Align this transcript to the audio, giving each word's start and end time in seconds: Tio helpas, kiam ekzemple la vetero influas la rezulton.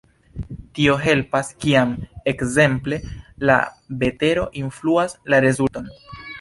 Tio 0.77 0.95
helpas, 1.01 1.51
kiam 1.65 1.91
ekzemple 2.33 2.99
la 3.51 3.61
vetero 4.07 4.49
influas 4.67 5.19
la 5.35 5.45
rezulton. 5.51 5.97